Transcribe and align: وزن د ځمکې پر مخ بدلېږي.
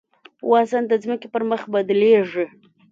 وزن 0.51 0.83
د 0.87 0.93
ځمکې 1.03 1.27
پر 1.33 1.43
مخ 1.49 1.61
بدلېږي. 1.73 2.45